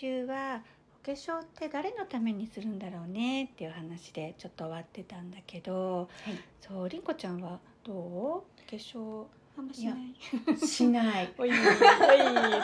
[0.00, 0.62] 週は
[1.02, 6.08] お化粧って誰のためにするんだろうねっていう話でちょっと終わってたんだけど、
[6.60, 7.96] そうりんこちゃんはどう？
[7.96, 9.24] お化粧
[9.58, 10.66] あんましない。
[10.66, 11.32] しない。
[11.36, 11.56] おいおい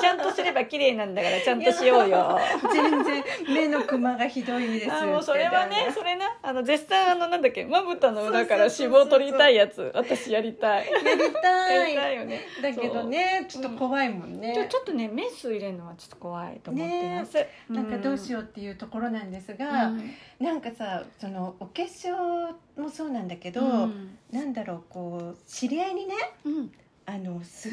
[0.00, 2.38] ちゃんとすれば綺麗なんだからちゃんとしようよ。
[2.72, 6.26] 全然目のクマがひどいですあもうそれはねそれな。
[6.42, 10.86] あの絶賛あのなんだっけまぶたの裏から脂肪取りたいやつ私やりたい。
[10.90, 11.94] やりたい。
[11.94, 12.40] たいよね。
[12.62, 20.10] だけどねちょっと怖いもんね、ちょちょっとねメス入れるのはちょっと怖いと思ってます、なんかどうしようっていうところなんですが、うん。
[20.38, 24.18] なんかさそのお化粧もそうなんだけど、うん。
[24.32, 26.72] なんだろうこう知り合いにねうん
[27.10, 27.72] あのすっ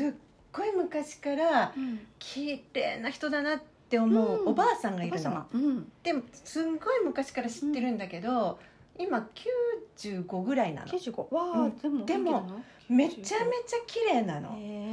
[0.52, 2.00] ごい昔からうん。
[2.18, 4.48] 綺麗な人だなって思ううん。
[4.50, 5.92] おばあさんがいるの、うん。
[6.02, 8.60] でもすんごい昔から知ってるんだけど、
[8.98, 9.28] 今
[9.96, 10.88] 95ぐらいなの。
[10.88, 12.06] 95わあ、うん。
[12.06, 12.50] でも
[12.90, 14.50] めちゃめちゃ綺麗なの、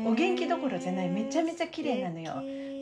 [0.06, 1.09] お元気どころじゃない。
[1.09, 2.34] めちゃめちゃ綺麗なのよ。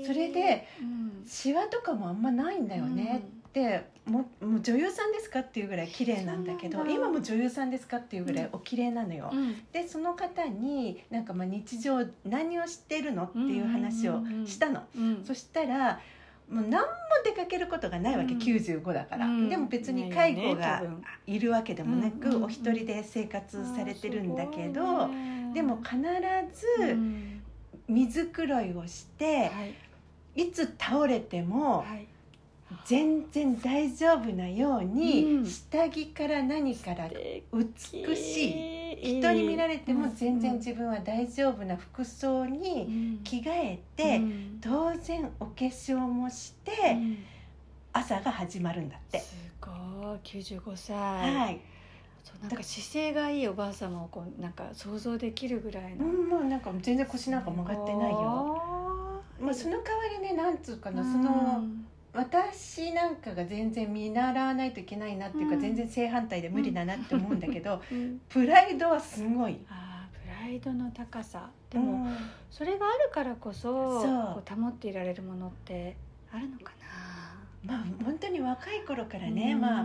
[0.05, 1.25] それでうん。
[1.27, 3.25] シワとかもあんまないんだよね。
[3.42, 9.55] って、ももう女優さんですかっていうぐらい綺麗なんだけど今も女優さんですかっていうぐらいお綺麗なのよ、うん。
[9.73, 15.25] でその方になんかまあ日常何をしてるのっていう話をしたの、うん。
[15.25, 16.01] そしたら
[16.51, 16.87] もう何も
[17.25, 18.41] 出かけることがないわけ、うん。
[18.41, 19.49] 95だから、うん。
[19.49, 20.83] でも別に介護が
[21.27, 25.09] いるわけでもなく、うんお一人で生活されてるんだけど、
[25.55, 26.03] でも必う
[26.87, 27.43] ずん。
[27.89, 29.75] 水黒いをして、はい。
[30.35, 32.09] いつ倒れてもはい
[32.85, 35.47] 全然大丈夫なように、うん。
[35.47, 37.09] 下着から何から
[37.53, 38.51] 美し
[38.93, 44.59] い人に見られても全然自分は大丈夫な服装に着替えて、うん。
[44.61, 47.19] 当然お化粧もして、うん。
[47.93, 49.19] 朝が始まるんだって。
[49.21, 49.73] すごい。
[50.25, 51.61] 95歳、はい、
[52.43, 58.61] なんか姿勢がいいおばあ様をこうなんか想像できるぐらいの、うん、もうなんか全然腰なんか曲がってないよ。
[59.41, 61.65] まあその代わりねなんつうかな、その
[62.15, 65.61] 私なんかが全然見習わないといけないなっていうか、うん。
[65.61, 68.21] 全然正反対で無理だなって思うんだけど、うん。
[68.29, 69.59] プライドはすごい。
[69.71, 71.49] あープライドの高さ。
[71.71, 72.17] でも、うん。
[72.51, 74.35] それがあるからこそそう。
[74.35, 75.97] こう保っていられるものって
[76.31, 76.73] あるのか
[77.67, 77.75] な。
[77.75, 79.61] まあ本当に若い頃からね、うん。
[79.61, 79.83] まあ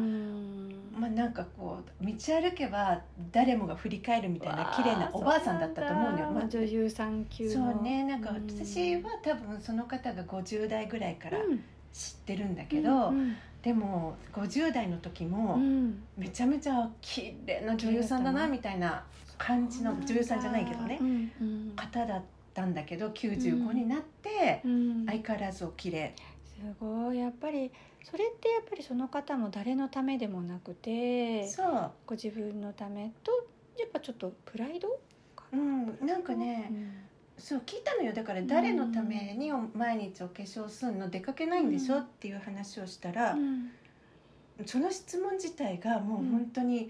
[0.99, 2.99] まあなんかこう道歩けば
[3.31, 6.25] 誰もが振り返るみたいな綺麗なおばあさんだったと思うのよ。
[6.25, 7.51] まあまあ、女優さん級の。
[7.73, 8.65] そうねなんかうん。
[8.65, 16.01] 私は多分その方が50代ぐらいからうん知ってるんだけど、うんでも50代の時うもん。
[16.15, 19.03] めちゃめちゃ綺麗な女優さんだなみたいな
[19.37, 20.97] 感じの女優さんじゃないけどね。
[21.01, 21.73] うんうん。
[21.75, 22.21] 方だっ
[22.53, 25.05] たんだけど95になってうん。
[25.05, 26.13] 相変わらずお綺麗。
[26.45, 27.17] すごい。
[27.17, 27.71] やっぱり
[28.03, 31.91] それってやっぱりその方も誰のためでもなくてそう。
[32.05, 33.31] ご自分のためと
[33.77, 34.87] やっぱちょっとプライド
[35.35, 36.71] かうんなんかね、
[37.37, 38.13] そう聞いたのよ。
[38.13, 43.71] だから誰のために毎日お化粧すんの出かけないんでしょっていう話をしたら、うん。
[44.65, 46.89] その質問自体がもう本当に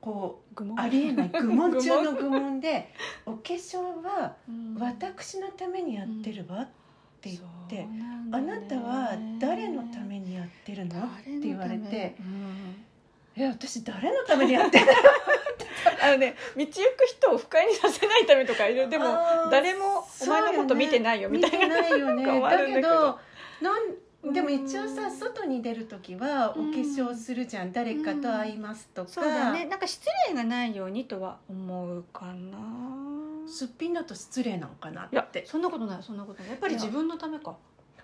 [0.00, 2.92] こうありえない愚問中の愚問で
[3.24, 6.68] お化粧はうん私のためにやってるわっ
[7.22, 7.88] て言って、
[8.30, 11.00] あなたは誰のためにやってるの？
[11.00, 12.14] って言われて
[13.36, 14.92] 「え私誰のためにやってるの?
[16.02, 19.04] あのね道行く人を不快にさせないためとかいるでも
[19.50, 21.58] 誰もお前のこと見てないよみたいな。
[21.58, 22.40] 見てないよね。
[22.40, 23.18] だけど。
[23.60, 29.66] なんでも一応うさん外に出る時はお化粧するじゃん、誰かと会いますとか、そうだね。
[29.66, 32.58] なんか失礼がないようにとは思うかな。
[33.46, 36.50] すっぴんだと失礼なのかなっいやてそんなことないそんなことない。
[36.50, 37.54] やっぱり自分のためか。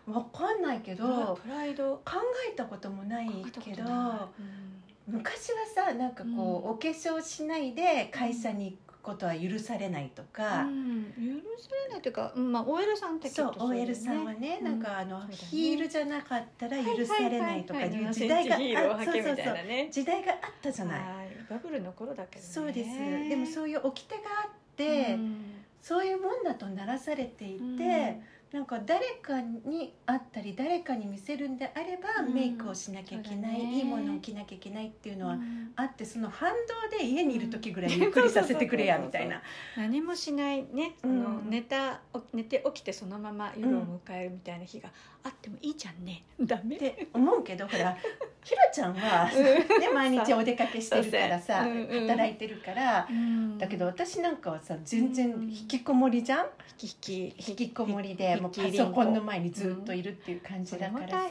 [0.07, 2.01] わかんないけどプライド。
[2.05, 2.13] 考
[2.49, 3.29] えたこともない
[3.61, 4.72] けどうん
[5.07, 6.71] 昔はさなんかこう、うん。
[6.73, 11.21] お化粧しないで会社に行くことは許されないとか、うん、許
[11.61, 14.65] されないというか、うん、まあ OL さんってそうきっとだよ OL さんはね、うん。
[14.65, 19.89] なんかあの、ヒールじゃなかったら許されないとかいうは時代があ7センチヒールをそう履けみたいそうそうなね。
[19.91, 21.47] 時代があったじゃない、はい。
[21.51, 22.53] バブルの頃だけどね。
[22.53, 22.91] そうです。
[23.29, 25.45] でもそういう掟があって、うん。
[25.81, 28.23] そういうもんだとならされていて、うん
[28.53, 35.73] なんか誰かに会ったり誰かに見せるんであれば、うんメイクをしなきゃいけない、いいものを着なきゃいけないっていうのはうん。
[35.77, 36.51] あってその反
[36.91, 39.43] 動で家にいる時ぐらいゆっくりさせてくれやみたいな。
[39.77, 41.11] 何もしないね、うん。
[41.11, 44.91] あの寝たお寝て起きてそのまま夜を迎えるみたいな日が
[45.25, 46.77] あってもいいじゃんね、ダメ。
[46.77, 47.97] って思うけどほら
[48.45, 49.81] ひろちゃんは、うん。
[49.81, 53.59] ね、毎日お出かけしてるからさ、働いてるから、うん。
[53.59, 56.47] だけど私なんかはさ全然うん引きこもりじゃん、
[56.81, 57.51] 引き引き。
[57.53, 61.29] 引きこもりでパソコンの前にずっといるっていう感じだからさ、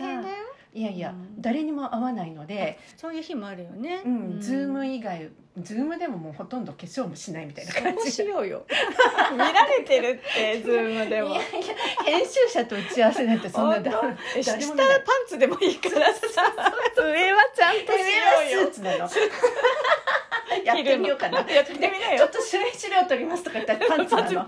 [0.74, 1.42] いやいや、うん。
[1.42, 4.02] 誰にも会わないので、そういう日もあるよね。
[4.06, 8.10] うんズームい以外ズームでももうほとんど化粧もしないみたいな感じ。
[8.10, 8.66] しようよ。
[9.34, 11.42] 見られてるってズームでもいやいや
[12.06, 14.16] 編集者と打ち合わせなんてそんなだ下パン
[15.28, 16.22] ツでもいいからさ。
[16.96, 18.06] 上はちゃんとしよ
[18.48, 18.68] うよ。
[18.68, 19.10] スーツなの。
[20.64, 21.40] やってみようかな。
[21.40, 22.18] やってみなよ。
[22.20, 24.46] ちょっと白い資料取りますとか言ったらパンツなの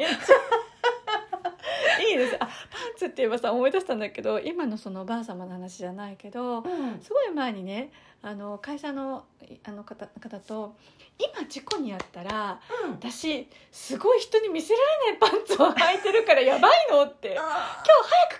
[2.14, 2.36] いいです。
[2.40, 2.50] あパン
[2.98, 7.00] ツって言えばさ思い出したんだけど今のそのおばあ様の話じゃないけどうん。
[7.02, 10.76] すごい前にねあの会社のいあの方方と
[11.20, 12.60] 今事故にあったら
[12.92, 14.80] 私すごい人に見せら
[15.12, 17.48] れないパンツを履いてるからやばいのって今日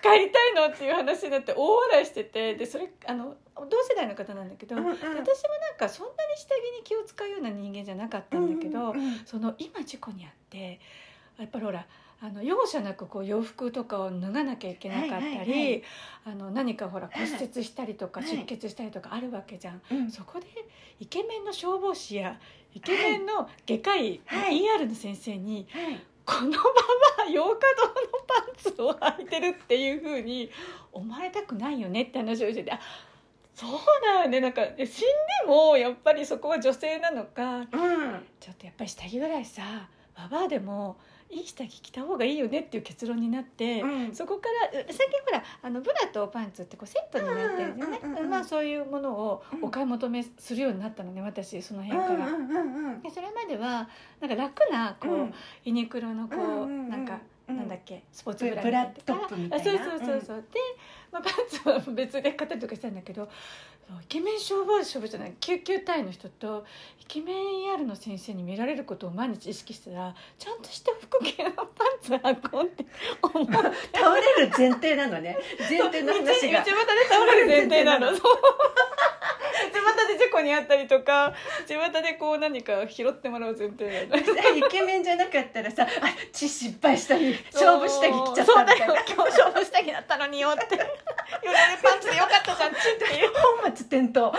[0.00, 9.20] く帰りたいのっていう話になって大笑いしててでそれあの同世代の方なんだけど、うんうん私もなんかそんなに下着に気を使うような人間じゃなかったんだけど、うんうん。
[9.24, 10.80] その今事故にあって
[11.38, 11.86] やっぱりほら
[12.24, 15.82] あの容赦なくこう洋服とかを脱がなきゃいけなかったり、はいはいはい。
[16.24, 18.30] あの何かほら骨折したりとかはい。
[18.30, 20.10] 出血したりとかあるわけじゃん、うん。
[20.10, 20.46] そこで
[20.98, 22.40] イケメンの消防士や
[22.72, 24.62] イケメンの外科医、はい。
[24.62, 26.00] ER の先生にはい。
[26.24, 26.56] このま
[27.26, 27.94] ま洋華堂の
[28.26, 30.50] パンツを履いてるっていうふうに
[30.92, 32.80] 思われたくないよねって話をしててあ
[33.54, 33.70] そう
[34.02, 34.40] だよね。
[34.40, 34.86] なんか死んで
[35.46, 37.66] もやっぱりそこは女性なのかうん。
[38.40, 40.96] ちょっとやっぱり下着ぐらいさババアでも
[41.30, 44.14] いい下着着た方がいいよねっていう結論になって、うん。
[44.14, 48.30] そこから最近ほらあのブラとパンツってこうセットになってるんでね、うんうんうんうん。
[48.30, 52.26] まあそういうものをお買い求めするようになったのね私その辺から。
[52.26, 53.88] うんうんうんでそれまでは
[54.20, 55.34] なんか楽なこう、うん。
[55.64, 59.70] ユニクロのこう、うんうんうんなんか、うんなんだっけスポーツブラブラみたいなトップみたいな。
[59.72, 60.58] あそうそうそうそう、で、
[61.14, 63.28] まあ、パンツは別で買ったりとかしたんだけど
[64.02, 66.64] イケメン消防士消防士じゃない救急隊の人と
[67.00, 67.36] イケメン
[67.72, 71.66] ER の先生に見られることを毎日意識したらちゃんとした服系のパン
[72.02, 72.84] ツ履こうって
[73.22, 73.52] 思って。
[73.96, 75.38] 倒れる前提なのね。
[75.58, 76.64] 前提の話が。
[76.64, 78.08] 道道端で倒れる前提なの。
[78.08, 78.18] そう。
[78.18, 78.26] 道
[79.84, 81.32] 端で事故にあったりとか
[81.68, 84.22] 道端でこう何か拾ってもらう前提なの。
[84.56, 85.86] イケメンじゃなかったらさあ
[86.32, 88.94] 血失敗したり勝負下着着ちゃったみたいな。
[88.94, 90.78] 今日勝負下着だったのによって
[91.42, 93.32] よだれパンツでよかったじゃんちっていう。
[93.62, 94.28] 本末転倒。
[94.28, 94.32] っ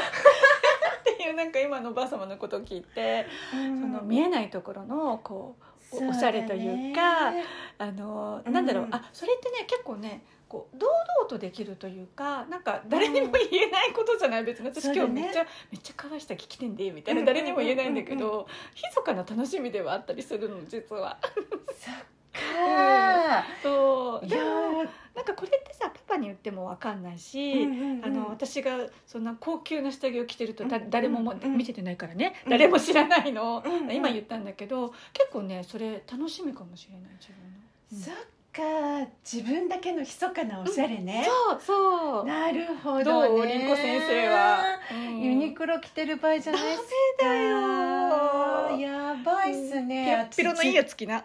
[1.04, 5.56] ていうなんか今のおばあ様のことを聞いて、そその見えないところのこ
[5.92, 7.30] うおおしゃれというか
[7.78, 14.44] あのなんだろう、うんあそれってね結構ねこう堂々とできるというかなんか誰にも言えないことじゃない。
[14.44, 18.20] 別に私ね今日めっちゃ、めっちゃ可愛い下着着てんでみたいなうん誰にも言えないんだけうん。
[18.20, 21.18] ど密かな楽しみではあったりするの実は。
[21.80, 21.96] そっ
[22.36, 24.26] かそう。
[24.26, 24.38] いや
[25.16, 28.06] なんかこれってさパパに言っても分かんないし、うんうんうん。
[28.06, 28.78] あの私が
[29.08, 30.90] そんな高級な下着を着てるとだうん。
[30.90, 31.58] 誰ももうん。
[31.58, 32.52] 見ててないからね、うん。
[32.52, 33.96] 誰も知らないの、うんうん。
[33.96, 38.06] 今言ったんだけど結構ねそれ楽しみかもしれない自分の。
[38.06, 38.16] そっ
[38.52, 42.26] か自分だけの密かなおしゃれね、そうそう。
[42.26, 45.22] なるほどどうねりんこ先生は、うん。
[45.22, 46.88] ユニクロ着てる場合じゃないっすか。
[47.20, 51.24] ダメだよやばいっすね、ピロッピロのいいやつ着な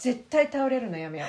[0.00, 1.28] 絶対倒れるのやめよう。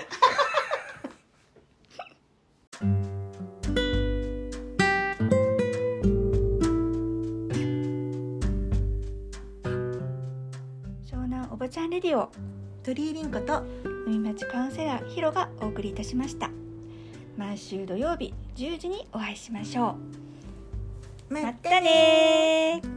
[11.05, 12.29] 湘南おばちゃんレディオ
[12.83, 13.63] 鳥居凛子と
[14.05, 16.49] 海町カウンセラーヒロがお送りいたしました。
[17.37, 19.95] 毎週土曜日10時にお会いしましょ
[21.29, 21.33] う。
[21.33, 22.94] またねー